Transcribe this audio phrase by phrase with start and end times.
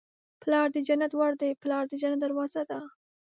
[0.41, 1.51] پلار د جنت ور دی.
[1.61, 2.79] پلار د جنت دروازه ده